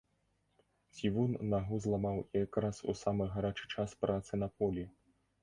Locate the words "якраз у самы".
2.45-3.29